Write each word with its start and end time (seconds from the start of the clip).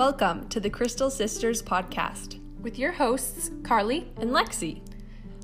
Welcome 0.00 0.48
to 0.48 0.60
the 0.60 0.70
Crystal 0.70 1.10
Sisters 1.10 1.62
podcast 1.62 2.40
with 2.62 2.78
your 2.78 2.90
hosts, 2.90 3.50
Carly 3.62 4.10
and 4.16 4.30
Lexi. 4.30 4.80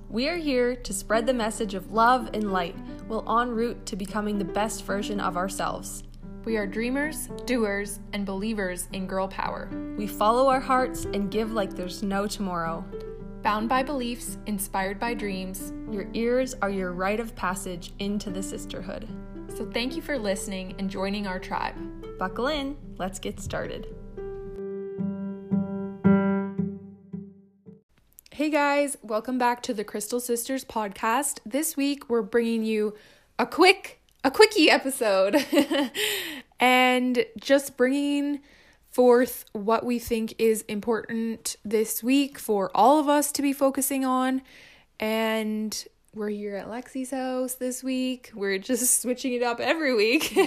We 0.08 0.30
are 0.30 0.38
here 0.38 0.74
to 0.74 0.94
spread 0.94 1.26
the 1.26 1.34
message 1.34 1.74
of 1.74 1.92
love 1.92 2.30
and 2.32 2.50
light 2.50 2.74
while 3.06 3.38
en 3.38 3.50
route 3.50 3.84
to 3.84 3.96
becoming 3.96 4.38
the 4.38 4.46
best 4.46 4.84
version 4.84 5.20
of 5.20 5.36
ourselves. 5.36 6.04
We 6.46 6.56
are 6.56 6.66
dreamers, 6.66 7.28
doers, 7.44 8.00
and 8.14 8.24
believers 8.24 8.88
in 8.94 9.06
girl 9.06 9.28
power. 9.28 9.68
We 9.98 10.06
follow 10.06 10.48
our 10.48 10.60
hearts 10.60 11.04
and 11.04 11.30
give 11.30 11.52
like 11.52 11.74
there's 11.74 12.02
no 12.02 12.26
tomorrow. 12.26 12.82
Bound 13.42 13.68
by 13.68 13.82
beliefs, 13.82 14.38
inspired 14.46 14.98
by 14.98 15.12
dreams, 15.12 15.74
your 15.90 16.08
ears 16.14 16.54
are 16.62 16.70
your 16.70 16.92
rite 16.92 17.20
of 17.20 17.36
passage 17.36 17.92
into 17.98 18.30
the 18.30 18.42
sisterhood. 18.42 19.06
So 19.54 19.70
thank 19.70 19.96
you 19.96 20.00
for 20.00 20.18
listening 20.18 20.74
and 20.78 20.88
joining 20.88 21.26
our 21.26 21.38
tribe. 21.38 21.76
Buckle 22.18 22.46
in, 22.46 22.78
let's 22.96 23.18
get 23.18 23.38
started. 23.38 23.95
Hey 28.36 28.50
guys, 28.50 28.98
welcome 29.00 29.38
back 29.38 29.62
to 29.62 29.72
the 29.72 29.82
Crystal 29.82 30.20
Sisters 30.20 30.62
podcast. 30.62 31.38
This 31.46 31.74
week 31.74 32.10
we're 32.10 32.20
bringing 32.20 32.66
you 32.66 32.94
a 33.38 33.46
quick 33.46 33.98
a 34.22 34.30
quickie 34.30 34.70
episode 34.70 35.42
and 36.60 37.24
just 37.40 37.78
bringing 37.78 38.40
forth 38.90 39.46
what 39.52 39.86
we 39.86 39.98
think 39.98 40.34
is 40.36 40.60
important 40.68 41.56
this 41.64 42.02
week 42.02 42.38
for 42.38 42.70
all 42.74 43.00
of 43.00 43.08
us 43.08 43.32
to 43.32 43.40
be 43.40 43.54
focusing 43.54 44.04
on 44.04 44.42
and 45.00 45.86
we're 46.14 46.28
here 46.28 46.56
at 46.56 46.68
Lexi's 46.68 47.12
house 47.12 47.54
this 47.54 47.82
week. 47.82 48.32
We're 48.34 48.58
just 48.58 49.00
switching 49.00 49.32
it 49.32 49.42
up 49.42 49.60
every 49.60 49.94
week. 49.94 50.38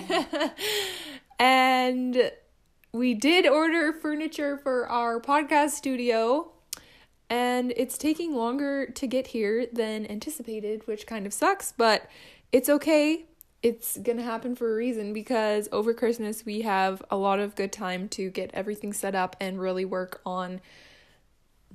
and 1.39 2.31
we 2.91 3.15
did 3.15 3.47
order 3.47 3.93
furniture 3.93 4.59
for 4.59 4.87
our 4.87 5.19
podcast 5.19 5.71
studio 5.71 6.51
and 7.29 7.73
it's 7.75 7.97
taking 7.97 8.35
longer 8.35 8.87
to 8.87 9.07
get 9.07 9.27
here 9.27 9.67
than 9.71 10.09
anticipated, 10.09 10.87
which 10.87 11.05
kind 11.05 11.25
of 11.25 11.33
sucks, 11.33 11.71
but 11.71 12.07
it's 12.51 12.69
okay. 12.69 13.25
It's 13.61 13.97
gonna 13.97 14.23
happen 14.23 14.55
for 14.55 14.71
a 14.71 14.75
reason 14.75 15.13
because 15.13 15.67
over 15.71 15.93
Christmas 15.93 16.45
we 16.45 16.61
have 16.61 17.03
a 17.11 17.17
lot 17.17 17.39
of 17.39 17.55
good 17.55 17.71
time 17.71 18.07
to 18.09 18.29
get 18.29 18.51
everything 18.53 18.93
set 18.93 19.15
up 19.15 19.35
and 19.39 19.59
really 19.59 19.85
work 19.85 20.21
on 20.25 20.61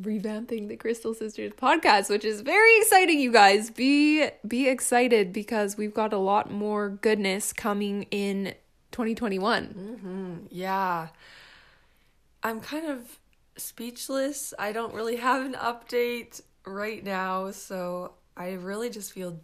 revamping 0.01 0.69
the 0.69 0.77
Crystal 0.77 1.15
Sisters 1.15 1.53
podcast, 1.53 2.11
which 2.11 2.25
is 2.25 2.41
very 2.41 2.77
exciting, 2.79 3.21
you 3.21 3.31
guys. 3.31 3.71
Be 3.71 4.29
be 4.47 4.69
excited 4.69 5.33
because 5.33 5.77
we've 5.77 5.95
got 5.95 6.13
a 6.13 6.19
lot 6.19 6.51
more 6.51 6.89
goodness 6.89 7.53
coming 7.53 8.05
in 8.11 8.55
2021. 8.93 9.67
Mm-hmm. 9.67 10.35
Yeah. 10.51 11.09
I'm 12.43 12.61
kind 12.61 12.87
of 12.87 13.19
speechless. 13.57 14.55
I 14.59 14.73
don't 14.73 14.95
really 14.95 15.17
have 15.17 15.45
an 15.45 15.55
update 15.55 16.41
right 16.67 17.03
now, 17.05 17.51
so 17.51 18.13
I 18.37 18.53
really 18.53 18.91
just 18.91 19.13
feel 19.13 19.39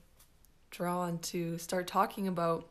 drawn 0.70 1.18
to 1.18 1.58
start 1.58 1.86
talking 1.86 2.28
about 2.28 2.68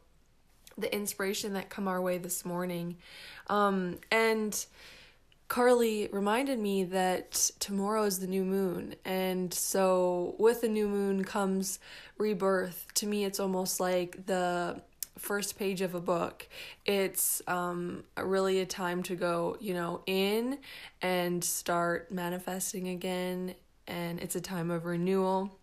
the 0.78 0.94
inspiration 0.94 1.54
that 1.54 1.70
come 1.70 1.88
our 1.88 2.02
way 2.02 2.18
this 2.18 2.46
morning. 2.46 2.98
Um, 3.48 3.98
and 4.12 4.66
Carly 5.48 6.10
reminded 6.12 6.60
me 6.60 6.84
that 6.86 7.52
tomorrow 7.60 8.04
is 8.04 8.20
the 8.20 8.28
new 8.28 8.46
moon, 8.46 8.96
and 9.04 9.54
so 9.54 10.36
with 10.38 10.62
the 10.62 10.70
new 10.70 10.88
moon 10.88 11.24
comes 11.24 11.80
rebirth. 12.18 12.86
To 12.96 13.08
me, 13.08 13.26
it's 13.26 13.40
almost 13.40 13.80
like 13.80 14.26
the 14.26 14.82
first 15.18 15.58
page 15.58 15.82
of 15.82 15.96
a 15.96 16.00
book. 16.00 16.48
It's 16.86 17.42
um, 17.48 18.04
really 18.18 18.60
a 18.60 18.66
time 18.66 19.04
to 19.04 19.16
go, 19.16 19.58
you 19.60 19.74
know, 19.74 20.02
in 20.06 20.60
and 21.02 21.44
start 21.44 22.12
manifesting 22.12 22.88
again. 22.88 23.56
And 23.88 24.20
it's 24.20 24.36
a 24.36 24.42
time 24.42 24.72
of 24.72 24.86
renewal. 24.86 25.58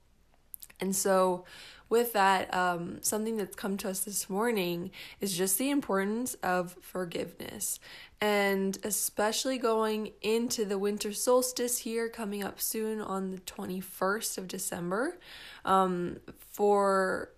And 0.81 0.95
so, 0.95 1.45
with 1.89 2.13
that, 2.15 2.53
um, 2.53 2.99
something 3.01 3.37
that's 3.37 3.55
come 3.55 3.77
to 3.79 3.89
us 3.89 4.01
this 4.01 4.29
morning 4.29 4.91
is 5.21 5.37
just 5.37 5.57
the 5.57 5.71
importance 5.71 6.35
of 6.43 6.77
forgiveness. 6.81 7.79
And 8.21 8.77
especially 8.83 9.57
going 9.57 10.11
into 10.21 10.65
the 10.65 10.79
winter 10.79 11.13
solstice 11.13 11.79
here 11.79 12.09
coming 12.09 12.43
up 12.43 12.61
soon 12.61 13.01
on 13.01 13.31
the 13.31 13.39
21st 13.39 14.37
of 14.37 14.49
December. 14.49 15.19
Um, 15.65 16.19
for 16.51 17.31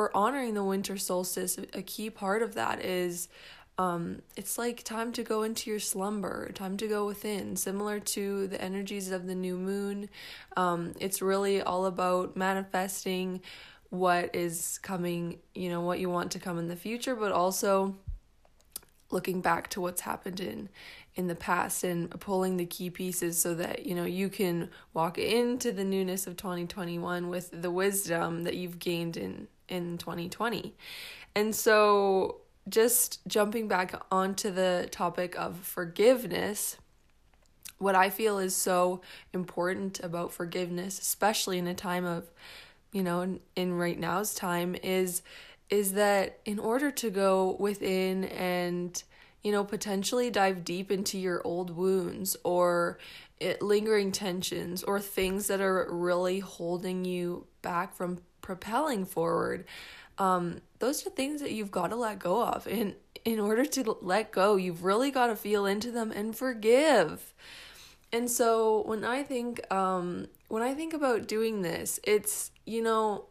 for 0.00 0.16
honoring 0.16 0.54
the 0.54 0.64
winter 0.64 0.96
solstice, 0.96 1.58
a 1.74 1.82
key 1.82 2.08
part 2.08 2.40
of 2.40 2.54
that 2.54 2.82
is 2.82 3.28
um, 3.76 4.22
it's 4.34 4.56
like 4.56 4.82
time 4.82 5.12
to 5.12 5.22
go 5.22 5.42
into 5.42 5.68
your 5.68 5.78
slumber, 5.78 6.50
time 6.54 6.78
to 6.78 6.88
go 6.88 7.04
within, 7.04 7.54
similar 7.54 8.00
to 8.00 8.46
the 8.46 8.58
energies 8.62 9.10
of 9.10 9.26
the 9.26 9.34
new 9.34 9.58
moon. 9.58 10.08
Um, 10.56 10.94
it's 11.00 11.20
really 11.20 11.60
all 11.60 11.84
about 11.84 12.34
manifesting 12.34 13.42
what 13.90 14.34
is 14.34 14.78
coming, 14.78 15.40
you 15.54 15.68
know, 15.68 15.82
what 15.82 16.00
you 16.00 16.08
want 16.08 16.32
to 16.32 16.38
come 16.38 16.58
in 16.58 16.68
the 16.68 16.76
future, 16.76 17.14
but 17.14 17.30
also 17.30 17.94
looking 19.10 19.42
back 19.42 19.68
to 19.68 19.82
what's 19.82 20.00
happened 20.00 20.40
in 20.40 20.70
in 21.16 21.26
the 21.26 21.34
past 21.34 21.84
and 21.84 22.08
pulling 22.20 22.56
the 22.56 22.64
key 22.64 22.88
pieces 22.88 23.36
so 23.38 23.52
that 23.52 23.84
you 23.84 23.94
know 23.94 24.04
you 24.04 24.28
can 24.28 24.70
walk 24.94 25.18
into 25.18 25.72
the 25.72 25.84
newness 25.84 26.26
of 26.26 26.36
2021 26.36 27.28
with 27.28 27.50
the 27.50 27.70
wisdom 27.70 28.44
that 28.44 28.54
you've 28.54 28.78
gained 28.78 29.16
in 29.16 29.48
in 29.70 29.98
2020. 29.98 30.74
And 31.34 31.54
so, 31.54 32.38
just 32.68 33.26
jumping 33.26 33.68
back 33.68 33.94
onto 34.12 34.50
the 34.50 34.88
topic 34.90 35.38
of 35.38 35.56
forgiveness, 35.58 36.76
what 37.78 37.94
I 37.94 38.10
feel 38.10 38.38
is 38.38 38.54
so 38.54 39.00
important 39.32 40.00
about 40.00 40.32
forgiveness, 40.32 40.98
especially 40.98 41.58
in 41.58 41.66
a 41.66 41.74
time 41.74 42.04
of, 42.04 42.30
you 42.92 43.02
know, 43.02 43.22
in, 43.22 43.40
in 43.56 43.74
right 43.74 43.98
now's 43.98 44.34
time, 44.34 44.76
is 44.82 45.22
is 45.70 45.92
that 45.92 46.40
in 46.44 46.58
order 46.58 46.90
to 46.90 47.10
go 47.10 47.56
within 47.60 48.24
and 48.24 49.02
you 49.42 49.52
know 49.52 49.64
potentially 49.64 50.30
dive 50.30 50.64
deep 50.64 50.90
into 50.90 51.16
your 51.16 51.40
old 51.46 51.70
wounds 51.70 52.36
or 52.44 52.98
it, 53.38 53.62
lingering 53.62 54.12
tensions 54.12 54.82
or 54.82 55.00
things 55.00 55.46
that 55.46 55.60
are 55.60 55.86
really 55.90 56.40
holding 56.40 57.04
you 57.04 57.46
back 57.62 57.94
from 57.94 58.18
propelling 58.42 59.04
forward 59.04 59.64
um, 60.20 60.60
those 60.80 61.04
are 61.06 61.10
things 61.10 61.40
that 61.40 61.52
you've 61.52 61.70
got 61.70 61.88
to 61.88 61.96
let 61.96 62.18
go 62.18 62.44
of. 62.44 62.66
And 62.66 62.94
in 63.24 63.40
order 63.40 63.64
to 63.64 63.96
let 64.02 64.30
go 64.30 64.56
you've 64.56 64.84
really 64.84 65.10
got 65.10 65.28
to 65.28 65.36
feel 65.36 65.66
into 65.66 65.90
them 65.90 66.12
and 66.12 66.36
forgive. 66.36 67.34
And 68.12 68.30
so 68.30 68.82
when 68.86 69.04
i 69.04 69.22
think 69.22 69.60
um, 69.72 70.26
when 70.48 70.62
i 70.62 70.74
think 70.74 70.92
about 70.92 71.28
doing 71.28 71.62
this 71.62 72.00
it's 72.02 72.50
you 72.66 72.82
know 72.82 73.26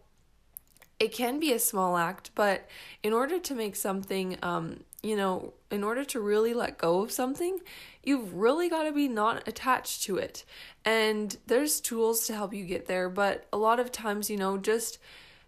it 1.00 1.12
can 1.12 1.40
be 1.40 1.52
a 1.52 1.60
small 1.60 1.98
act 1.98 2.32
but 2.34 2.68
in 3.04 3.12
order 3.14 3.40
to 3.40 3.56
make 3.56 3.76
something 3.76 4.38
um, 4.42 4.82
you 5.02 5.16
know 5.16 5.54
in 5.72 5.84
order 5.84 6.04
to 6.04 6.20
really 6.20 6.54
let 6.54 6.78
go 6.78 7.02
of 7.02 7.12
something 7.12 7.60
you've 8.04 8.34
really 8.34 8.70
got 8.70 8.84
to 8.84 8.92
be 8.92 9.08
not 9.08 9.48
attached 9.48 10.04
to 10.04 10.18
it. 10.18 10.46
And 10.86 11.36
there's 11.48 11.80
tools 11.80 12.26
to 12.28 12.34
help 12.34 12.54
you 12.54 12.66
get 12.66 12.88
there, 12.88 13.10
but 13.10 13.46
a 13.52 13.58
lot 13.58 13.80
of 13.80 13.92
times, 13.92 14.30
you 14.30 14.38
know, 14.38 14.58
just 14.58 15.00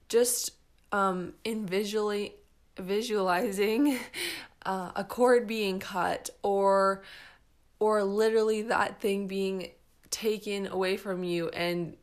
just 0.09 0.51
um 0.91 1.33
in 1.43 1.65
visually 1.65 2.35
visualizing 2.77 3.97
uh, 4.65 4.91
a 4.95 5.03
cord 5.03 5.47
being 5.47 5.79
cut 5.79 6.29
or 6.43 7.01
or 7.79 8.03
literally 8.03 8.61
that 8.63 8.99
thing 9.01 9.27
being 9.27 9.71
taken 10.09 10.67
away 10.67 10.97
from 10.97 11.23
you 11.23 11.49
and 11.49 11.95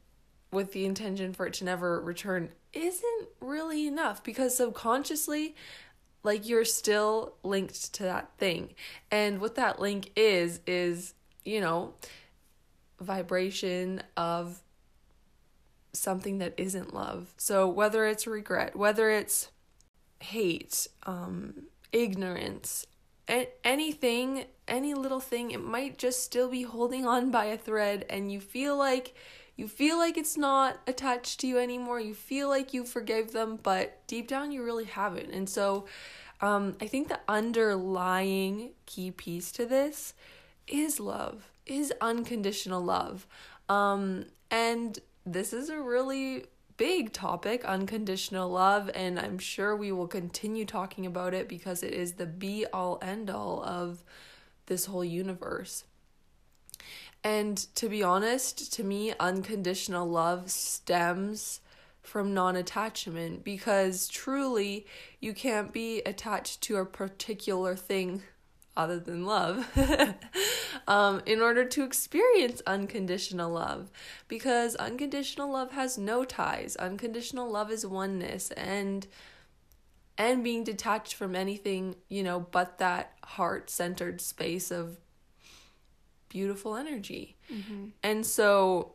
with 0.50 0.72
the 0.72 0.86
intention 0.86 1.34
for 1.34 1.46
it 1.46 1.52
to 1.52 1.64
never 1.64 2.00
return 2.00 2.48
isn't 2.72 3.28
really 3.40 3.86
enough 3.86 4.24
because 4.24 4.56
subconsciously 4.56 5.54
like 6.28 6.46
you're 6.46 6.66
still 6.66 7.32
linked 7.42 7.94
to 7.94 8.02
that 8.02 8.28
thing. 8.36 8.74
And 9.10 9.40
what 9.40 9.54
that 9.54 9.80
link 9.80 10.10
is, 10.14 10.60
is, 10.66 11.14
you 11.42 11.58
know, 11.58 11.94
vibration 13.00 14.02
of 14.14 14.60
something 15.94 16.36
that 16.36 16.52
isn't 16.58 16.92
love. 16.92 17.32
So 17.38 17.66
whether 17.66 18.04
it's 18.06 18.26
regret, 18.26 18.76
whether 18.76 19.10
it's 19.10 19.48
hate, 20.20 20.86
um, 21.04 21.62
ignorance, 21.92 22.86
anything, 23.64 24.44
any 24.68 24.92
little 24.92 25.20
thing, 25.20 25.52
it 25.52 25.64
might 25.64 25.96
just 25.96 26.22
still 26.22 26.50
be 26.50 26.62
holding 26.62 27.06
on 27.06 27.30
by 27.30 27.46
a 27.46 27.56
thread 27.56 28.04
and 28.10 28.30
you 28.30 28.38
feel 28.38 28.76
like 28.76 29.14
you 29.58 29.66
feel 29.66 29.98
like 29.98 30.16
it's 30.16 30.36
not 30.36 30.78
attached 30.86 31.40
to 31.40 31.48
you 31.48 31.58
anymore. 31.58 31.98
You 31.98 32.14
feel 32.14 32.48
like 32.48 32.72
you 32.72 32.84
forgave 32.84 33.32
them, 33.32 33.58
but 33.60 34.00
deep 34.06 34.28
down 34.28 34.52
you 34.52 34.62
really 34.64 34.84
haven't. 34.84 35.32
And 35.32 35.50
so 35.50 35.86
um, 36.40 36.76
I 36.80 36.86
think 36.86 37.08
the 37.08 37.18
underlying 37.28 38.70
key 38.86 39.10
piece 39.10 39.50
to 39.52 39.66
this 39.66 40.14
is 40.68 41.00
love, 41.00 41.50
is 41.66 41.92
unconditional 42.00 42.80
love. 42.80 43.26
Um, 43.68 44.26
and 44.48 44.96
this 45.26 45.52
is 45.52 45.70
a 45.70 45.80
really 45.80 46.44
big 46.76 47.12
topic, 47.12 47.64
unconditional 47.64 48.48
love, 48.48 48.88
and 48.94 49.18
I'm 49.18 49.40
sure 49.40 49.74
we 49.74 49.90
will 49.90 50.06
continue 50.06 50.66
talking 50.66 51.04
about 51.04 51.34
it 51.34 51.48
because 51.48 51.82
it 51.82 51.92
is 51.92 52.12
the 52.12 52.26
be 52.26 52.64
all 52.72 53.00
end 53.02 53.28
all 53.28 53.64
of 53.64 54.04
this 54.66 54.84
whole 54.84 55.04
universe. 55.04 55.82
And 57.24 57.56
to 57.74 57.88
be 57.88 58.02
honest, 58.02 58.72
to 58.74 58.84
me, 58.84 59.12
unconditional 59.18 60.08
love 60.08 60.50
stems 60.50 61.60
from 62.00 62.32
non 62.32 62.56
attachment 62.56 63.44
because 63.44 64.08
truly 64.08 64.86
you 65.20 65.34
can't 65.34 65.72
be 65.72 66.00
attached 66.02 66.62
to 66.62 66.76
a 66.76 66.86
particular 66.86 67.76
thing 67.76 68.22
other 68.76 68.98
than 68.98 69.26
love. 69.26 69.68
Um, 70.86 71.20
in 71.26 71.42
order 71.42 71.66
to 71.66 71.84
experience 71.84 72.62
unconditional 72.66 73.50
love 73.50 73.90
because 74.26 74.74
unconditional 74.76 75.52
love 75.52 75.72
has 75.72 75.98
no 75.98 76.24
ties. 76.24 76.76
Unconditional 76.76 77.50
love 77.50 77.70
is 77.70 77.84
oneness 77.84 78.50
and 78.52 79.06
and 80.16 80.42
being 80.42 80.64
detached 80.64 81.14
from 81.14 81.36
anything 81.36 81.96
you 82.08 82.22
know 82.22 82.40
but 82.40 82.78
that 82.78 83.12
heart-centered 83.22 84.20
space 84.22 84.70
of 84.70 84.96
beautiful 86.28 86.76
energy 86.76 87.36
mm-hmm. 87.52 87.86
and 88.02 88.24
so 88.24 88.94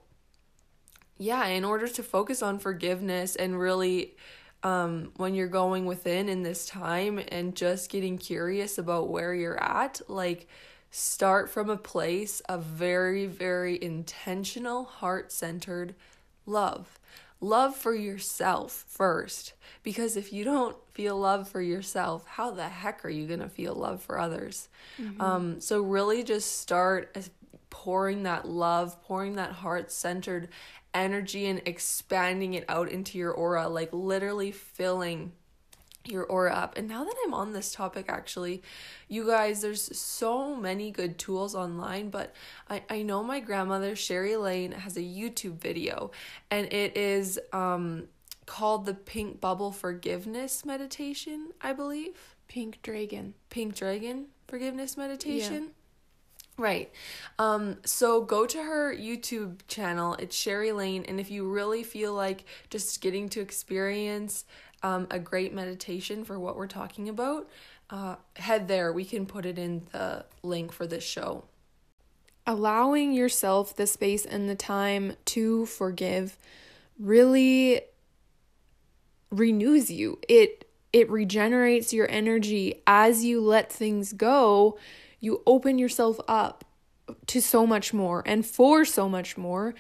yeah 1.17 1.45
in 1.45 1.63
order 1.63 1.87
to 1.87 2.03
focus 2.03 2.41
on 2.41 2.59
forgiveness 2.59 3.35
and 3.35 3.59
really 3.59 4.15
um, 4.63 5.11
when 5.17 5.35
you're 5.35 5.47
going 5.47 5.85
within 5.85 6.29
in 6.29 6.41
this 6.41 6.65
time 6.65 7.19
and 7.27 7.55
just 7.55 7.89
getting 7.89 8.17
curious 8.17 8.77
about 8.77 9.09
where 9.09 9.33
you're 9.33 9.61
at, 9.61 10.01
like 10.07 10.47
start 10.89 11.49
from 11.49 11.69
a 11.69 11.77
place 11.77 12.39
of 12.41 12.63
very, 12.63 13.25
very 13.25 13.81
intentional, 13.81 14.85
heart 14.85 15.31
centered 15.31 15.95
love. 16.45 16.99
Love 17.43 17.75
for 17.75 17.93
yourself 17.93 18.85
first. 18.87 19.53
Because 19.83 20.15
if 20.15 20.31
you 20.31 20.45
don't 20.45 20.77
feel 20.93 21.17
love 21.17 21.49
for 21.49 21.61
yourself, 21.61 22.25
how 22.25 22.51
the 22.51 22.69
heck 22.69 23.03
are 23.03 23.09
you 23.09 23.27
going 23.27 23.41
to 23.41 23.49
feel 23.49 23.75
love 23.75 24.01
for 24.01 24.17
others? 24.17 24.69
Mm-hmm. 24.97 25.21
Um, 25.21 25.59
so, 25.59 25.81
really 25.81 26.23
just 26.23 26.59
start 26.59 27.17
pouring 27.69 28.23
that 28.23 28.47
love, 28.47 29.03
pouring 29.03 29.35
that 29.35 29.51
heart 29.51 29.91
centered 29.91 30.47
energy 30.93 31.47
and 31.47 31.61
expanding 31.65 32.53
it 32.53 32.63
out 32.69 32.89
into 32.89 33.17
your 33.17 33.31
aura, 33.31 33.67
like 33.67 33.89
literally 33.91 34.51
filling 34.51 35.33
your 36.05 36.25
aura 36.25 36.53
up. 36.53 36.77
And 36.77 36.87
now 36.87 37.03
that 37.03 37.15
I'm 37.25 37.33
on 37.33 37.53
this 37.53 37.71
topic, 37.71 38.05
actually, 38.09 38.61
you 39.07 39.25
guys, 39.25 39.61
there's 39.61 39.97
so 39.97 40.55
many 40.55 40.91
good 40.91 41.17
tools 41.17 41.55
online, 41.55 42.09
but 42.09 42.33
I, 42.69 42.83
I 42.89 43.01
know 43.03 43.23
my 43.23 43.39
grandmother, 43.39 43.95
Sherry 43.95 44.35
Laine, 44.35 44.73
has 44.73 44.97
a 44.97 45.01
YouTube 45.01 45.59
video, 45.59 46.11
and 46.51 46.71
it 46.73 46.97
is 46.97 47.39
um, 47.51 48.03
called 48.45 48.85
the 48.85 48.93
Pink 48.93 49.39
Bubble 49.39 49.71
Forgiveness 49.71 50.65
Meditation, 50.65 51.51
I 51.61 51.73
believe. 51.73 52.35
Pink 52.47 52.81
Dragon. 52.81 53.33
Pink 53.49 53.75
Dragon 53.75 54.27
Forgiveness 54.47 54.97
Meditation. 54.97 55.63
Yeah. 55.63 55.69
Right. 56.55 56.91
Um, 57.39 57.77
so 57.83 58.21
go 58.21 58.45
to 58.45 58.61
her 58.61 58.95
YouTube 58.95 59.61
channel. 59.67 60.15
It's 60.19 60.35
Sherry 60.35 60.71
Laine. 60.71 61.03
And 61.05 61.19
if 61.19 61.31
you 61.31 61.49
really 61.49 61.81
feel 61.81 62.13
like 62.13 62.45
just 62.69 63.01
getting 63.01 63.27
to 63.29 63.41
experience 63.41 64.45
um, 64.83 65.07
a 65.09 65.19
great 65.19 65.53
meditation 65.53 66.23
for 66.23 66.37
what 66.39 66.55
we're 66.55 66.67
talking 66.67 67.09
about, 67.09 67.49
uh, 67.89 68.15
head 68.35 68.67
there. 68.67 68.93
We 68.93 69.05
can 69.05 69.25
put 69.25 69.45
it 69.45 69.57
in 69.57 69.87
the 69.91 70.25
link 70.43 70.71
for 70.71 70.85
this 70.85 71.03
show. 71.03 71.45
Allowing 72.45 73.13
yourself 73.13 73.75
the 73.75 73.87
space 73.87 74.25
and 74.25 74.49
the 74.49 74.55
time 74.55 75.13
to 75.25 75.65
forgive 75.65 76.37
really 76.99 77.81
renews 79.31 79.89
you. 79.89 80.19
It 80.27 80.69
it 80.91 81.09
regenerates 81.09 81.91
your 81.91 82.07
energy 82.11 82.83
as 82.85 83.25
you 83.25 83.41
let 83.41 83.71
things 83.71 84.13
go 84.13 84.77
you 85.23 85.41
open 85.47 85.79
yourself 85.79 86.19
up 86.27 86.65
to 87.27 87.41
so 87.41 87.65
much 87.65 87.93
more 87.93 88.23
and 88.25 88.45
for 88.45 88.85
so 88.85 89.07
much 89.09 89.37
more. 89.37 89.73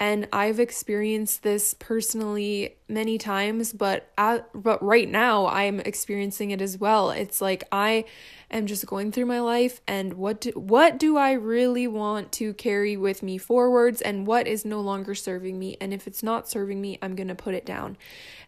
And 0.00 0.28
I've 0.32 0.60
experienced 0.60 1.42
this 1.42 1.74
personally 1.74 2.76
many 2.88 3.18
times, 3.18 3.72
but 3.72 4.08
at, 4.16 4.48
but 4.54 4.80
right 4.80 5.08
now 5.08 5.46
I'm 5.48 5.80
experiencing 5.80 6.52
it 6.52 6.62
as 6.62 6.78
well. 6.78 7.10
It's 7.10 7.40
like 7.40 7.64
I 7.72 8.04
am 8.48 8.66
just 8.66 8.86
going 8.86 9.10
through 9.10 9.26
my 9.26 9.40
life 9.40 9.80
and 9.88 10.14
what 10.14 10.42
do, 10.42 10.50
what 10.50 10.98
do 10.98 11.16
I 11.16 11.32
really 11.32 11.88
want 11.88 12.30
to 12.32 12.54
carry 12.54 12.96
with 12.96 13.24
me 13.24 13.38
forwards 13.38 14.00
and 14.00 14.24
what 14.24 14.46
is 14.46 14.64
no 14.64 14.80
longer 14.80 15.16
serving 15.16 15.58
me 15.58 15.76
and 15.80 15.92
if 15.92 16.06
it's 16.06 16.22
not 16.22 16.48
serving 16.48 16.80
me, 16.80 16.98
I'm 17.02 17.16
going 17.16 17.28
to 17.28 17.34
put 17.34 17.54
it 17.54 17.66
down. 17.66 17.96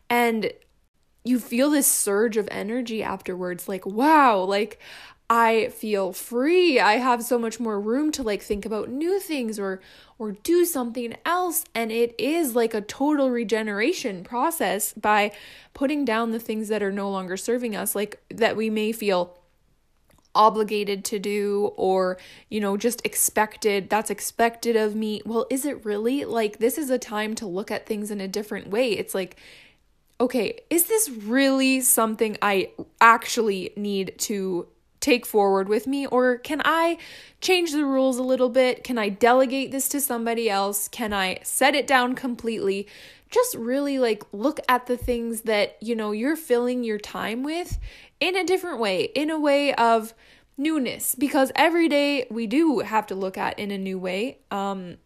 And 0.08 0.52
you 1.24 1.38
feel 1.38 1.70
this 1.70 1.86
surge 1.86 2.36
of 2.36 2.48
energy 2.50 3.02
afterwards 3.02 3.68
like 3.68 3.84
wow, 3.84 4.38
like 4.38 4.78
I 5.32 5.68
feel 5.68 6.12
free. 6.12 6.80
I 6.80 6.94
have 6.94 7.22
so 7.22 7.38
much 7.38 7.60
more 7.60 7.80
room 7.80 8.10
to 8.12 8.22
like 8.24 8.42
think 8.42 8.66
about 8.66 8.90
new 8.90 9.20
things 9.20 9.60
or 9.60 9.80
or 10.18 10.32
do 10.32 10.64
something 10.64 11.16
else. 11.24 11.64
And 11.72 11.92
it 11.92 12.16
is 12.18 12.56
like 12.56 12.74
a 12.74 12.80
total 12.80 13.30
regeneration 13.30 14.24
process 14.24 14.92
by 14.92 15.30
putting 15.72 16.04
down 16.04 16.32
the 16.32 16.40
things 16.40 16.66
that 16.66 16.82
are 16.82 16.90
no 16.90 17.08
longer 17.08 17.36
serving 17.36 17.76
us 17.76 17.94
like 17.94 18.20
that 18.28 18.56
we 18.56 18.70
may 18.70 18.90
feel 18.90 19.38
obligated 20.34 21.04
to 21.04 21.18
do 21.18 21.72
or 21.76 22.16
you 22.48 22.60
know 22.60 22.76
just 22.76 23.04
expected 23.06 23.88
that's 23.88 24.10
expected 24.10 24.74
of 24.74 24.96
me. 24.96 25.22
Well 25.24 25.46
is 25.48 25.64
it 25.64 25.84
really? 25.84 26.24
Like 26.24 26.58
this 26.58 26.76
is 26.76 26.90
a 26.90 26.98
time 26.98 27.36
to 27.36 27.46
look 27.46 27.70
at 27.70 27.86
things 27.86 28.10
in 28.10 28.20
a 28.20 28.26
different 28.26 28.68
way. 28.68 28.98
It's 28.98 29.14
like 29.14 29.36
okay 30.20 30.60
is 30.68 30.84
this 30.84 31.08
really 31.08 31.80
something 31.80 32.36
i 32.42 32.68
actually 33.00 33.72
need 33.74 34.12
to 34.18 34.66
take 35.00 35.26
forward 35.26 35.68
with 35.68 35.86
me? 35.86 36.06
Or 36.06 36.36
can 36.36 36.60
I 36.64 36.98
change 37.40 37.72
the 37.72 37.84
rules 37.84 38.18
a 38.18 38.22
little 38.22 38.50
bit? 38.50 38.84
Can 38.84 38.98
I 38.98 39.08
delegate 39.08 39.72
this 39.72 39.88
to 39.88 40.00
somebody 40.00 40.48
else? 40.48 40.88
Can 40.88 41.12
I 41.12 41.38
set 41.42 41.74
it 41.74 41.86
down 41.86 42.14
completely? 42.14 42.86
Just 43.30 43.54
really 43.54 43.98
like 43.98 44.24
look 44.32 44.60
at 44.68 44.86
the 44.86 44.96
things 44.96 45.42
that, 45.42 45.76
you 45.80 45.96
know, 45.96 46.12
you're 46.12 46.36
filling 46.36 46.84
your 46.84 46.98
time 46.98 47.42
with 47.42 47.78
in 48.18 48.36
a 48.36 48.44
different 48.44 48.78
way, 48.78 49.04
in 49.04 49.30
a 49.30 49.38
way 49.38 49.72
of 49.74 50.14
newness, 50.56 51.14
because 51.14 51.50
every 51.54 51.88
day 51.88 52.26
we 52.30 52.46
do 52.46 52.80
have 52.80 53.06
to 53.06 53.14
look 53.14 53.38
at 53.38 53.58
in 53.58 53.70
a 53.70 53.78
new 53.78 53.98
way. 53.98 54.38
Um, 54.50 54.98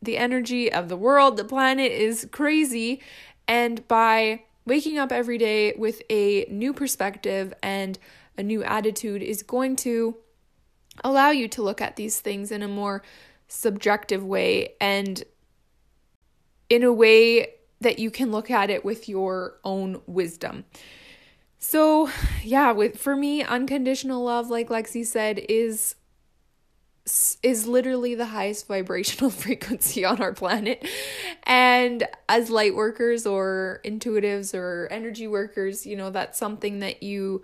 the 0.00 0.16
energy 0.18 0.70
of 0.72 0.88
the 0.88 0.96
world, 0.96 1.36
the 1.36 1.44
planet 1.44 1.90
is 1.90 2.28
crazy. 2.30 3.00
And 3.48 3.86
by 3.88 4.42
waking 4.66 4.98
up 4.98 5.12
every 5.12 5.38
day 5.38 5.74
with 5.76 6.02
a 6.10 6.46
new 6.48 6.72
perspective 6.72 7.52
and 7.62 7.98
a 8.36 8.42
new 8.42 8.62
attitude 8.62 9.22
is 9.22 9.42
going 9.42 9.76
to 9.76 10.16
allow 11.02 11.30
you 11.30 11.48
to 11.48 11.62
look 11.62 11.80
at 11.80 11.96
these 11.96 12.20
things 12.20 12.50
in 12.50 12.62
a 12.62 12.68
more 12.68 13.02
subjective 13.48 14.24
way 14.24 14.74
and 14.80 15.24
in 16.70 16.82
a 16.82 16.92
way 16.92 17.48
that 17.80 17.98
you 17.98 18.10
can 18.10 18.30
look 18.30 18.50
at 18.50 18.70
it 18.70 18.84
with 18.84 19.08
your 19.08 19.58
own 19.64 20.00
wisdom. 20.06 20.64
So, 21.58 22.10
yeah, 22.42 22.72
with 22.72 22.98
for 22.98 23.16
me 23.16 23.42
unconditional 23.42 24.24
love 24.24 24.50
like 24.50 24.68
Lexi 24.68 25.04
said 25.04 25.40
is 25.48 25.94
is 27.42 27.66
literally 27.66 28.14
the 28.14 28.26
highest 28.26 28.66
vibrational 28.68 29.30
frequency 29.44 30.04
on 30.04 30.20
our 30.20 30.32
planet. 30.32 30.86
And 31.44 32.06
as 32.28 32.50
light 32.50 32.74
workers 32.74 33.26
or 33.26 33.80
intuitives 33.84 34.54
or 34.54 34.88
energy 34.90 35.26
workers, 35.26 35.86
you 35.86 35.96
know, 35.96 36.10
that's 36.10 36.38
something 36.38 36.80
that 36.80 37.02
you 37.02 37.42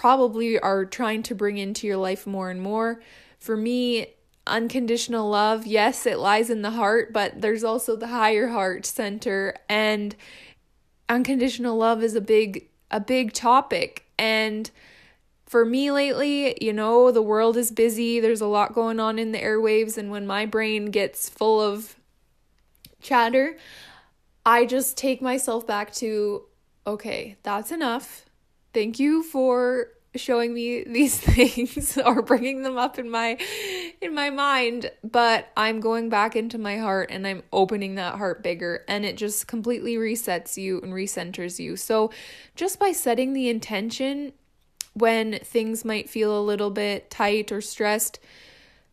probably 0.00 0.58
are 0.58 0.86
trying 0.86 1.22
to 1.22 1.34
bring 1.34 1.58
into 1.58 1.86
your 1.86 1.98
life 1.98 2.26
more 2.26 2.48
and 2.48 2.62
more. 2.62 3.02
For 3.38 3.54
me, 3.54 4.06
unconditional 4.46 5.28
love, 5.28 5.66
yes, 5.66 6.06
it 6.06 6.18
lies 6.18 6.48
in 6.48 6.62
the 6.62 6.70
heart, 6.70 7.12
but 7.12 7.42
there's 7.42 7.62
also 7.62 7.96
the 7.96 8.06
higher 8.06 8.48
heart 8.48 8.86
center 8.86 9.54
and 9.68 10.16
unconditional 11.10 11.76
love 11.76 12.02
is 12.02 12.14
a 12.14 12.20
big 12.22 12.70
a 12.90 12.98
big 12.98 13.34
topic 13.34 14.06
and 14.18 14.70
for 15.44 15.66
me 15.66 15.90
lately, 15.90 16.56
you 16.64 16.72
know, 16.72 17.10
the 17.10 17.20
world 17.20 17.58
is 17.58 17.70
busy. 17.70 18.20
There's 18.20 18.40
a 18.40 18.46
lot 18.46 18.72
going 18.72 19.00
on 19.00 19.18
in 19.18 19.32
the 19.32 19.38
airwaves 19.38 19.98
and 19.98 20.10
when 20.10 20.26
my 20.26 20.46
brain 20.46 20.86
gets 20.86 21.28
full 21.28 21.60
of 21.60 21.96
chatter, 23.02 23.58
I 24.46 24.64
just 24.64 24.96
take 24.96 25.20
myself 25.20 25.66
back 25.66 25.92
to 25.96 26.46
okay, 26.86 27.36
that's 27.42 27.70
enough 27.70 28.24
thank 28.72 28.98
you 28.98 29.22
for 29.22 29.88
showing 30.16 30.52
me 30.52 30.82
these 30.84 31.18
things 31.20 31.96
or 31.98 32.20
bringing 32.22 32.62
them 32.62 32.76
up 32.76 32.98
in 32.98 33.08
my 33.08 33.38
in 34.00 34.12
my 34.12 34.28
mind 34.28 34.90
but 35.04 35.48
i'm 35.56 35.78
going 35.78 36.08
back 36.08 36.34
into 36.34 36.58
my 36.58 36.78
heart 36.78 37.08
and 37.12 37.26
i'm 37.26 37.42
opening 37.52 37.94
that 37.94 38.16
heart 38.16 38.42
bigger 38.42 38.84
and 38.88 39.04
it 39.04 39.16
just 39.16 39.46
completely 39.46 39.96
resets 39.96 40.56
you 40.56 40.80
and 40.80 40.92
recenters 40.92 41.58
you. 41.58 41.76
So 41.76 42.10
just 42.56 42.78
by 42.78 42.92
setting 42.92 43.32
the 43.32 43.48
intention 43.48 44.32
when 44.94 45.38
things 45.40 45.84
might 45.84 46.10
feel 46.10 46.38
a 46.38 46.42
little 46.42 46.70
bit 46.70 47.10
tight 47.10 47.52
or 47.52 47.60
stressed 47.60 48.18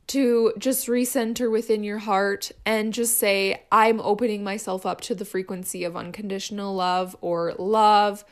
to 0.07 0.53
just 0.57 0.87
recenter 0.87 1.51
within 1.51 1.83
your 1.83 1.97
heart 1.97 2.51
and 2.65 2.93
just 2.93 3.17
say 3.17 3.63
i'm 3.71 3.99
opening 3.99 4.43
myself 4.43 4.85
up 4.85 5.01
to 5.01 5.15
the 5.15 5.25
frequency 5.25 5.83
of 5.83 5.97
unconditional 5.97 6.73
love 6.73 7.15
or 7.19 7.53
love 7.57 8.23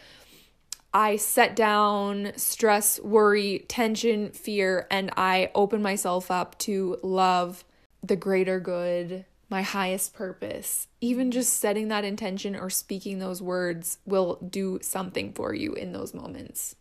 I 0.96 1.18
set 1.18 1.58
down 1.58 2.32
stress, 2.38 3.02
worry, 3.02 3.66
tension, 3.68 4.32
fear, 4.32 4.88
and 4.90 5.12
I 5.18 5.52
open 5.54 5.82
myself 5.82 6.32
up 6.32 6.58
to 6.60 7.00
love, 7.04 7.66
the 8.02 8.16
greater 8.16 8.62
good, 8.62 9.26
my 9.50 9.62
highest 9.62 10.14
purpose. 10.14 10.88
Even 11.02 11.32
just 11.32 11.52
setting 11.60 11.90
that 11.90 12.06
intention 12.06 12.56
or 12.56 12.70
speaking 12.70 13.20
those 13.20 13.42
words 13.42 13.98
will 14.06 14.36
do 14.36 14.80
something 14.82 15.34
for 15.34 15.54
you 15.54 15.74
in 15.74 15.92
those 15.92 16.14
moments. 16.14 16.78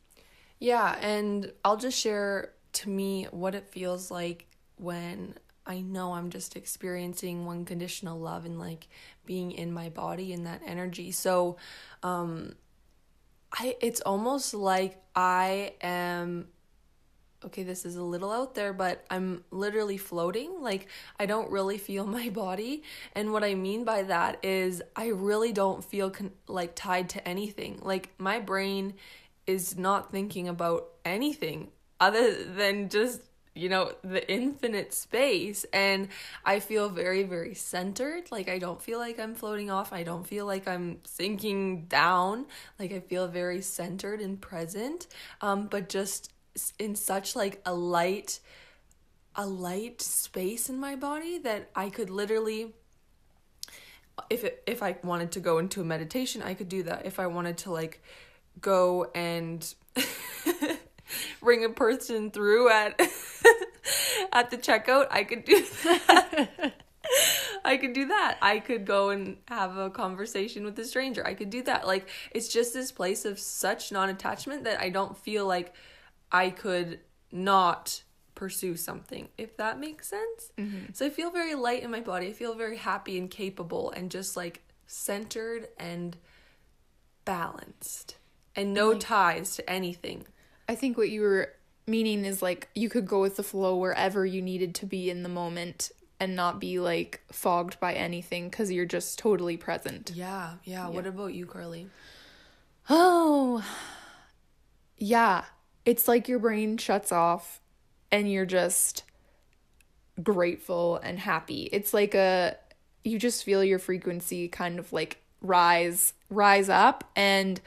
Yeah, 0.60 0.96
and 1.00 1.50
I'll 1.64 1.76
just 1.76 1.98
share 1.98 2.52
to 2.74 2.88
me 2.88 3.26
what 3.32 3.56
it 3.56 3.66
feels 3.66 4.12
like 4.12 4.46
when 4.76 5.34
I 5.66 5.80
know 5.80 6.12
I'm 6.12 6.30
just 6.30 6.54
experiencing 6.54 7.48
unconditional 7.48 8.20
love 8.20 8.44
and 8.44 8.60
like 8.60 8.86
being 9.26 9.50
in 9.50 9.72
my 9.72 9.88
body 9.88 10.32
and 10.32 10.46
that 10.46 10.62
energy. 10.64 11.10
So, 11.10 11.56
um, 12.04 12.54
I 13.54 13.76
it's 13.80 14.00
almost 14.00 14.52
like 14.52 15.00
I 15.14 15.74
am 15.80 16.48
okay, 17.46 17.62
this 17.62 17.84
is 17.84 17.96
a 17.96 18.02
little 18.02 18.32
out 18.32 18.54
there, 18.54 18.72
but 18.72 19.04
I'm 19.10 19.44
literally 19.50 19.98
floating. 19.98 20.62
Like, 20.62 20.88
I 21.18 21.26
don't 21.26 21.50
really 21.50 21.78
feel 21.78 22.06
my 22.18 22.30
body. 22.30 22.82
And 23.14 23.32
what 23.32 23.44
I 23.44 23.54
mean 23.54 23.84
by 23.84 24.02
that 24.04 24.38
is, 24.42 24.82
I 24.96 25.08
really 25.08 25.52
don't 25.52 25.84
feel 25.84 26.10
con- 26.10 26.32
like 26.48 26.74
tied 26.74 27.10
to 27.10 27.28
anything. 27.28 27.80
Like, 27.82 28.10
my 28.18 28.40
brain 28.40 28.94
is 29.46 29.76
not 29.76 30.10
thinking 30.10 30.48
about 30.48 30.88
anything 31.04 31.68
other 32.00 32.44
than 32.44 32.88
just 32.88 33.20
you 33.54 33.68
know 33.68 33.92
the 34.02 34.28
infinite 34.30 34.92
space 34.92 35.64
and 35.72 36.08
i 36.44 36.58
feel 36.58 36.88
very 36.88 37.22
very 37.22 37.54
centered. 37.54 38.30
Like 38.32 38.48
i 38.48 38.58
don't 38.58 38.82
feel 38.82 38.98
like 38.98 39.18
i'm 39.20 39.34
floating 39.34 39.70
off. 39.70 39.92
I 39.92 40.02
don't 40.02 40.26
feel 40.26 40.46
like 40.46 40.66
i'm 40.66 40.98
sinking 41.04 41.86
down. 41.86 42.46
Like 42.78 42.92
i 42.92 43.00
feel 43.00 43.28
very 43.28 43.60
centered 43.62 44.20
and 44.20 44.40
present 44.40 45.06
um 45.40 45.66
but 45.66 45.88
just 45.88 46.32
in 46.78 46.94
such 46.94 47.34
like 47.34 47.60
a 47.64 47.74
light 47.74 48.40
a 49.36 49.46
light 49.46 50.00
space 50.00 50.68
in 50.68 50.78
my 50.78 50.94
body 50.94 51.38
that 51.38 51.68
i 51.74 51.90
could 51.90 52.08
literally 52.08 52.72
if 54.30 54.44
it, 54.44 54.62
if 54.66 54.82
i 54.82 54.96
wanted 55.02 55.32
to 55.32 55.40
go 55.40 55.58
into 55.58 55.80
a 55.80 55.84
meditation 55.84 56.42
i 56.42 56.54
could 56.54 56.68
do 56.68 56.82
that. 56.84 57.06
If 57.06 57.18
i 57.18 57.26
wanted 57.26 57.58
to 57.58 57.72
like 57.72 58.02
go 58.60 59.10
and 59.14 59.74
ring 61.40 61.64
a 61.64 61.68
person 61.68 62.30
through 62.30 62.70
at 62.70 63.00
at 64.32 64.50
the 64.50 64.58
checkout, 64.58 65.08
I 65.10 65.24
could 65.24 65.44
do 65.44 65.64
that. 65.84 66.74
I 67.64 67.76
could 67.76 67.92
do 67.92 68.06
that. 68.06 68.38
I 68.40 68.58
could 68.58 68.84
go 68.86 69.10
and 69.10 69.36
have 69.48 69.76
a 69.76 69.90
conversation 69.90 70.64
with 70.64 70.78
a 70.78 70.84
stranger. 70.84 71.26
I 71.26 71.34
could 71.34 71.50
do 71.50 71.62
that. 71.62 71.86
Like 71.86 72.08
it's 72.30 72.48
just 72.48 72.72
this 72.74 72.92
place 72.92 73.24
of 73.24 73.38
such 73.38 73.92
non-attachment 73.92 74.64
that 74.64 74.80
I 74.80 74.90
don't 74.90 75.16
feel 75.16 75.46
like 75.46 75.74
I 76.32 76.50
could 76.50 77.00
not 77.30 78.02
pursue 78.34 78.76
something 78.76 79.28
if 79.38 79.56
that 79.56 79.78
makes 79.78 80.08
sense. 80.08 80.52
Mm-hmm. 80.58 80.92
So 80.92 81.06
I 81.06 81.10
feel 81.10 81.30
very 81.30 81.54
light 81.54 81.82
in 81.82 81.90
my 81.90 82.00
body. 82.00 82.28
I 82.28 82.32
feel 82.32 82.54
very 82.54 82.76
happy 82.76 83.18
and 83.18 83.30
capable 83.30 83.90
and 83.90 84.10
just 84.10 84.36
like 84.36 84.62
centered 84.86 85.68
and 85.78 86.16
balanced 87.24 88.16
and 88.56 88.74
no 88.74 88.94
ties 88.94 89.56
to 89.56 89.70
anything. 89.70 90.26
I 90.68 90.74
think 90.74 90.96
what 90.96 91.10
you 91.10 91.22
were 91.22 91.52
meaning 91.86 92.24
is 92.24 92.40
like 92.40 92.68
you 92.74 92.88
could 92.88 93.06
go 93.06 93.20
with 93.20 93.36
the 93.36 93.42
flow 93.42 93.76
wherever 93.76 94.24
you 94.24 94.40
needed 94.40 94.74
to 94.76 94.86
be 94.86 95.10
in 95.10 95.22
the 95.22 95.28
moment 95.28 95.90
and 96.20 96.34
not 96.34 96.60
be 96.60 96.78
like 96.78 97.20
fogged 97.30 97.78
by 97.80 97.92
anything 97.92 98.48
because 98.48 98.70
you're 98.70 98.86
just 98.86 99.18
totally 99.18 99.56
present. 99.56 100.12
Yeah, 100.14 100.54
yeah, 100.64 100.84
yeah. 100.84 100.88
What 100.88 101.06
about 101.06 101.34
you, 101.34 101.46
Carly? 101.46 101.88
Oh, 102.88 103.64
yeah. 104.96 105.44
It's 105.84 106.08
like 106.08 106.28
your 106.28 106.38
brain 106.38 106.78
shuts 106.78 107.12
off 107.12 107.60
and 108.10 108.30
you're 108.30 108.46
just 108.46 109.02
grateful 110.22 110.96
and 111.02 111.18
happy. 111.18 111.68
It's 111.72 111.92
like 111.92 112.14
a, 112.14 112.56
you 113.02 113.18
just 113.18 113.44
feel 113.44 113.64
your 113.64 113.78
frequency 113.78 114.48
kind 114.48 114.78
of 114.78 114.92
like 114.92 115.18
rise, 115.42 116.14
rise 116.30 116.68
up 116.68 117.04
and 117.16 117.60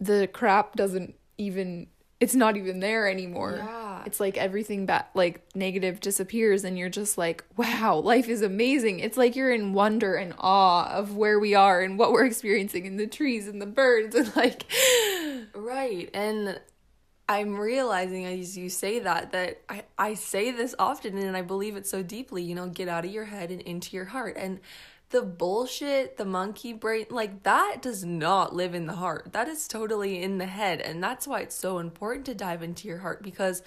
the 0.00 0.28
crap 0.32 0.74
doesn't 0.74 1.14
even 1.40 1.88
it's 2.20 2.34
not 2.34 2.58
even 2.58 2.80
there 2.80 3.08
anymore. 3.08 3.54
Yeah. 3.56 4.02
It's 4.04 4.20
like 4.20 4.36
everything 4.36 4.86
that 4.86 5.10
like 5.14 5.42
negative 5.54 6.00
disappears 6.00 6.64
and 6.64 6.78
you're 6.78 6.90
just 6.90 7.16
like, 7.16 7.44
wow, 7.56 7.96
life 7.96 8.28
is 8.28 8.42
amazing. 8.42 9.00
It's 9.00 9.16
like 9.16 9.36
you're 9.36 9.52
in 9.52 9.72
wonder 9.72 10.14
and 10.14 10.34
awe 10.38 10.90
of 10.92 11.16
where 11.16 11.40
we 11.40 11.54
are 11.54 11.80
and 11.80 11.98
what 11.98 12.12
we're 12.12 12.26
experiencing 12.26 12.86
and 12.86 13.00
the 13.00 13.06
trees 13.06 13.48
and 13.48 13.60
the 13.60 13.66
birds 13.66 14.14
and 14.14 14.34
like 14.36 14.66
Right. 15.54 16.10
And 16.12 16.60
I'm 17.26 17.56
realizing 17.56 18.26
as 18.26 18.58
you 18.58 18.68
say 18.68 18.98
that 18.98 19.32
that 19.32 19.62
I, 19.68 19.84
I 19.96 20.14
say 20.14 20.50
this 20.50 20.74
often 20.78 21.16
and 21.16 21.36
I 21.36 21.42
believe 21.42 21.76
it 21.76 21.86
so 21.86 22.02
deeply, 22.02 22.42
you 22.42 22.54
know, 22.54 22.68
get 22.68 22.88
out 22.88 23.06
of 23.06 23.10
your 23.10 23.24
head 23.24 23.50
and 23.50 23.62
into 23.62 23.96
your 23.96 24.06
heart. 24.06 24.36
And 24.36 24.60
the 25.10 25.22
bullshit, 25.22 26.16
the 26.16 26.24
monkey 26.24 26.72
brain, 26.72 27.06
like 27.10 27.42
that 27.42 27.78
does 27.82 28.04
not 28.04 28.54
live 28.54 28.74
in 28.74 28.86
the 28.86 28.94
heart. 28.94 29.32
That 29.32 29.48
is 29.48 29.66
totally 29.66 30.22
in 30.22 30.38
the 30.38 30.46
head. 30.46 30.80
And 30.80 31.02
that's 31.02 31.26
why 31.26 31.40
it's 31.40 31.54
so 31.54 31.78
important 31.78 32.26
to 32.26 32.34
dive 32.34 32.62
into 32.62 32.86
your 32.86 32.98
heart 32.98 33.22
because 33.22 33.62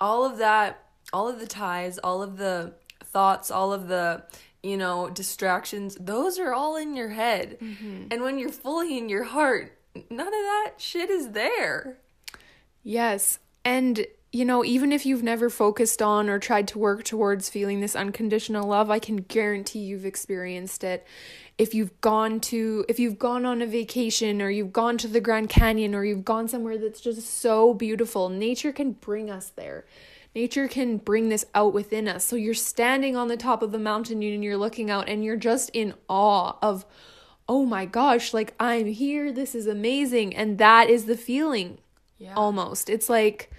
all 0.00 0.24
of 0.24 0.38
that, 0.38 0.82
all 1.12 1.28
of 1.28 1.40
the 1.40 1.46
ties, 1.46 1.98
all 1.98 2.22
of 2.22 2.38
the 2.38 2.72
thoughts, 3.04 3.50
all 3.50 3.72
of 3.72 3.88
the, 3.88 4.24
you 4.62 4.76
know, 4.76 5.10
distractions, 5.10 5.96
those 6.00 6.38
are 6.38 6.54
all 6.54 6.76
in 6.76 6.96
your 6.96 7.10
head. 7.10 7.58
Mm-hmm. 7.60 8.06
And 8.10 8.22
when 8.22 8.38
you're 8.38 8.48
fully 8.48 8.96
in 8.96 9.10
your 9.10 9.24
heart, 9.24 9.78
none 10.10 10.26
of 10.26 10.32
that 10.32 10.74
shit 10.78 11.10
is 11.10 11.30
there. 11.30 11.98
Yes. 12.82 13.38
And 13.62 14.06
you 14.30 14.44
know, 14.44 14.62
even 14.64 14.92
if 14.92 15.06
you've 15.06 15.22
never 15.22 15.48
focused 15.48 16.02
on 16.02 16.28
or 16.28 16.38
tried 16.38 16.68
to 16.68 16.78
work 16.78 17.02
towards 17.02 17.48
feeling 17.48 17.80
this 17.80 17.96
unconditional 17.96 18.68
love, 18.68 18.90
I 18.90 18.98
can 18.98 19.16
guarantee 19.16 19.78
you've 19.78 20.04
experienced 20.04 20.84
it. 20.84 21.06
If 21.56 21.74
you've 21.74 21.98
gone 22.00 22.40
to 22.40 22.84
if 22.88 23.00
you've 23.00 23.18
gone 23.18 23.46
on 23.46 23.62
a 23.62 23.66
vacation 23.66 24.42
or 24.42 24.50
you've 24.50 24.72
gone 24.72 24.98
to 24.98 25.08
the 25.08 25.20
Grand 25.20 25.48
Canyon 25.48 25.94
or 25.94 26.04
you've 26.04 26.24
gone 26.24 26.46
somewhere 26.46 26.76
that's 26.76 27.00
just 27.00 27.22
so 27.22 27.72
beautiful, 27.72 28.28
nature 28.28 28.70
can 28.70 28.92
bring 28.92 29.30
us 29.30 29.50
there. 29.56 29.86
Nature 30.34 30.68
can 30.68 30.98
bring 30.98 31.30
this 31.30 31.46
out 31.54 31.72
within 31.72 32.06
us. 32.06 32.24
So 32.24 32.36
you're 32.36 32.52
standing 32.54 33.16
on 33.16 33.28
the 33.28 33.36
top 33.36 33.62
of 33.62 33.72
the 33.72 33.78
mountain 33.78 34.22
and 34.22 34.44
you're 34.44 34.58
looking 34.58 34.90
out 34.90 35.08
and 35.08 35.24
you're 35.24 35.36
just 35.36 35.70
in 35.70 35.94
awe 36.06 36.56
of 36.60 36.84
oh 37.48 37.64
my 37.64 37.86
gosh, 37.86 38.34
like 38.34 38.52
I'm 38.60 38.86
here, 38.86 39.32
this 39.32 39.54
is 39.54 39.66
amazing. 39.66 40.36
And 40.36 40.58
that 40.58 40.90
is 40.90 41.06
the 41.06 41.16
feeling. 41.16 41.78
Yeah. 42.18 42.34
Almost. 42.34 42.90
It's 42.90 43.08
like 43.08 43.50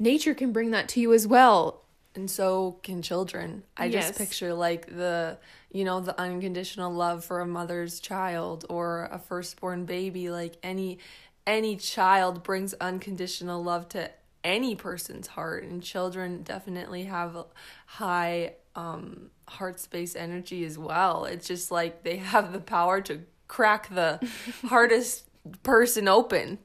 nature 0.00 0.34
can 0.34 0.50
bring 0.50 0.72
that 0.72 0.88
to 0.88 1.00
you 1.00 1.12
as 1.12 1.26
well. 1.26 1.84
And 2.16 2.28
so 2.28 2.80
can 2.82 3.02
children. 3.02 3.62
I 3.76 3.84
yes. 3.84 4.08
just 4.08 4.18
picture 4.18 4.52
like 4.52 4.86
the, 4.86 5.38
you 5.70 5.84
know, 5.84 6.00
the 6.00 6.18
unconditional 6.20 6.92
love 6.92 7.24
for 7.24 7.38
a 7.38 7.46
mother's 7.46 8.00
child 8.00 8.66
or 8.68 9.08
a 9.12 9.18
firstborn 9.20 9.84
baby. 9.84 10.28
Like 10.28 10.56
any 10.64 10.98
any 11.46 11.76
child 11.76 12.42
brings 12.42 12.74
unconditional 12.74 13.62
love 13.62 13.88
to 13.90 14.10
any 14.42 14.74
person's 14.74 15.28
heart 15.28 15.64
and 15.64 15.82
children 15.82 16.42
definitely 16.42 17.04
have 17.04 17.44
high 17.86 18.54
um 18.74 19.30
heart 19.48 19.78
space 19.78 20.16
energy 20.16 20.64
as 20.64 20.78
well 20.78 21.24
it's 21.24 21.46
just 21.46 21.70
like 21.70 22.04
they 22.04 22.16
have 22.16 22.52
the 22.52 22.60
power 22.60 23.00
to 23.00 23.20
crack 23.48 23.92
the 23.94 24.18
hardest 24.66 25.24
person 25.62 26.08
open 26.08 26.58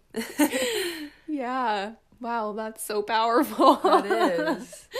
yeah 1.28 1.94
Wow, 2.20 2.54
that's 2.54 2.84
so 2.84 3.02
powerful. 3.02 3.76
that 3.76 4.06
is. 4.06 4.88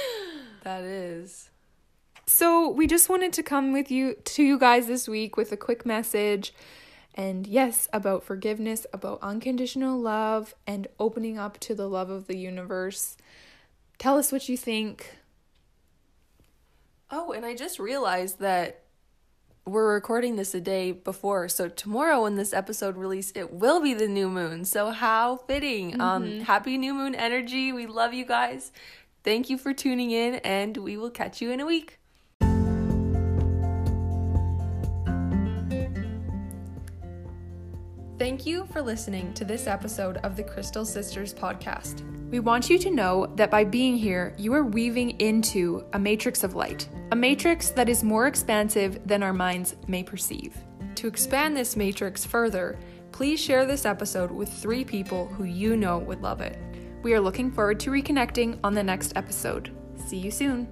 That 0.64 0.84
is. 0.84 1.52
So, 2.26 2.72
we 2.72 2.88
just 2.88 3.08
wanted 3.08 3.34
to 3.34 3.44
come 3.44 3.72
with 3.72 3.92
you 3.92 4.16
to 4.16 4.42
you 4.42 4.58
guys 4.58 4.88
this 4.88 5.08
week 5.08 5.38
with 5.38 5.52
a 5.52 5.58
quick 5.58 5.86
message 5.86 6.56
and 7.16 7.48
yes, 7.48 7.88
about 7.94 8.24
forgiveness, 8.24 8.86
about 8.92 9.20
unconditional 9.22 10.00
love 10.00 10.54
and 10.68 10.88
opening 11.00 11.38
up 11.38 11.60
to 11.60 11.74
the 11.74 11.88
love 11.88 12.10
of 12.10 12.28
the 12.28 12.36
universe. 12.36 13.16
Tell 13.98 14.18
us 14.18 14.32
what 14.32 14.50
you 14.50 14.58
think. 14.58 15.16
Oh, 17.10 17.32
and 17.32 17.46
I 17.46 17.56
just 17.56 17.80
realized 17.80 18.40
that 18.40 18.85
we're 19.66 19.94
recording 19.94 20.36
this 20.36 20.54
a 20.54 20.62
day 20.62 20.92
before 20.92 21.50
so 21.50 21.68
tomorrow 21.68 22.22
when 22.22 22.36
this 22.36 22.54
episode 22.54 22.96
release 22.96 23.32
it 23.34 23.52
will 23.52 23.82
be 23.82 23.94
the 23.94 24.08
new 24.08 24.30
moon. 24.30 24.64
So 24.64 24.92
how 24.92 25.38
fitting. 25.38 26.00
Um, 26.00 26.24
mm-hmm. 26.24 26.40
um 26.40 26.40
happy 26.42 26.78
new 26.78 26.94
moon 26.94 27.16
energy. 27.16 27.72
We 27.72 27.88
love 27.88 28.14
you 28.14 28.26
guys. 28.26 28.72
Thank 29.24 29.50
you 29.50 29.58
for 29.58 29.74
tuning 29.74 30.12
in 30.12 30.36
and 30.36 30.78
we 30.78 30.98
will 30.98 31.10
catch 31.10 31.42
you 31.42 31.52
in 31.52 31.60
a 31.60 31.66
week. 31.66 32.00
Thank 38.18 38.46
you 38.46 38.66
for 38.72 38.82
listening 38.82 39.34
to 39.34 39.44
this 39.44 39.68
episode 39.68 40.18
of 40.18 40.38
the 40.38 40.44
Crystal 40.44 40.86
Sisters 40.86 41.34
podcast. 41.34 42.04
We 42.36 42.42
want 42.42 42.70
you 42.70 42.78
to 42.80 42.92
know 42.92 43.32
that 43.38 43.50
by 43.50 43.64
being 43.64 43.96
here, 43.96 44.34
you 44.38 44.54
are 44.56 44.66
weaving 44.66 45.12
into 45.22 45.86
a 45.94 46.00
matrix 46.00 46.44
of 46.44 46.54
light, 46.54 46.90
a 47.14 47.16
matrix 47.16 47.70
that 47.70 47.88
is 47.88 48.04
more 48.04 48.28
expansive 48.28 49.00
than 49.08 49.24
our 49.24 49.32
minds 49.32 49.78
may 49.88 50.04
perceive. 50.04 50.54
To 50.96 51.08
expand 51.08 51.56
this 51.56 51.78
matrix 51.78 52.26
further, 52.26 52.78
please 53.14 53.40
share 53.40 53.66
this 53.66 53.86
episode 53.86 54.32
with 54.32 54.52
three 54.52 54.84
people 54.84 55.28
who 55.28 55.46
you 55.46 55.78
know 55.78 55.98
would 56.00 56.22
love 56.22 56.42
it. 56.42 56.60
We 57.04 57.14
are 57.14 57.22
looking 57.22 57.54
forward 57.54 57.80
to 57.80 57.90
reconnecting 57.90 58.60
on 58.66 58.74
the 58.74 58.84
next 58.84 59.14
episode. 59.16 59.74
See 60.06 60.18
you 60.18 60.30
soon. 60.30 60.68